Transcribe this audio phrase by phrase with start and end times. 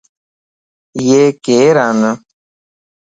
[0.97, 1.99] ايي ڪيران؟